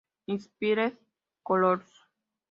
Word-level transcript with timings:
Inspired 0.25 0.97
Colors 1.45 1.85